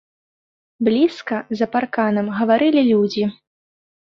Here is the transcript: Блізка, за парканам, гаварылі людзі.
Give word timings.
Блізка, 0.87 1.35
за 1.59 1.67
парканам, 1.75 2.33
гаварылі 2.41 2.81
людзі. 2.91 3.23